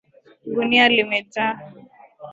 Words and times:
Gunia 0.53 0.85
limejaa. 0.91 1.55